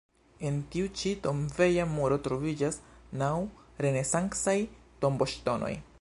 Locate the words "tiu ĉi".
0.75-1.11